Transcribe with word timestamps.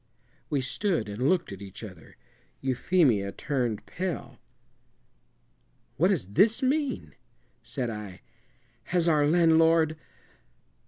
We 0.49 0.61
stood 0.61 1.07
and 1.07 1.29
looked 1.29 1.51
at 1.51 1.61
each 1.61 1.83
other. 1.83 2.17
Euphemia 2.59 3.31
turned 3.31 3.85
pale. 3.85 4.39
"What 5.97 6.07
does 6.07 6.29
this 6.29 6.63
mean?" 6.63 7.13
said 7.61 7.91
I. 7.91 8.21
"Has 8.85 9.07
our 9.07 9.27
landlord 9.27 9.95